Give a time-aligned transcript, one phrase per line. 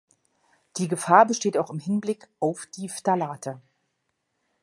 [0.77, 3.61] Die Gefahr besteht auch im Hinblick auf die Phthalate.